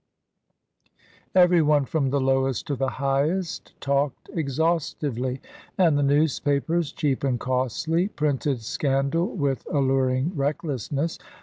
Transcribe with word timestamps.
Every 1.35 1.61
one, 1.61 1.85
from 1.85 2.09
the 2.09 2.19
lowest 2.19 2.65
to 2.65 2.75
the 2.75 2.87
highest, 2.89 3.79
talked 3.79 4.31
exhaustively, 4.33 5.41
and 5.77 5.95
the 5.95 6.01
newspapers, 6.01 6.91
cheap 6.91 7.23
and 7.23 7.39
costly, 7.39 8.07
printed 8.07 8.63
scandal 8.63 9.27
with 9.35 9.63
alluring 9.71 10.31
recklessness. 10.35 11.19